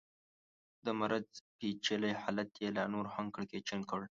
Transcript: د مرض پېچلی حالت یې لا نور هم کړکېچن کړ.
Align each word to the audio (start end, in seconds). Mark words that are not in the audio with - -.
د 0.85 0.87
مرض 0.99 1.27
پېچلی 1.57 2.13
حالت 2.21 2.49
یې 2.63 2.69
لا 2.77 2.83
نور 2.93 3.05
هم 3.15 3.25
کړکېچن 3.35 3.79
کړ. 3.89 4.01